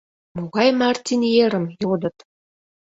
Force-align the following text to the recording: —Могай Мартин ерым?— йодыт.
—Могай 0.37 0.69
Мартин 0.81 1.21
ерым?— 1.45 1.65
йодыт. 1.81 2.17